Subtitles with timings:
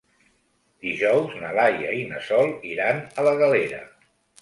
[0.85, 3.89] Dijous na Laia i na Sol iran a la Galera.